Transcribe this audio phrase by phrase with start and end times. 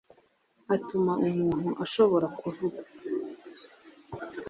[0.75, 2.79] atuma umuntu ashobora kuvuga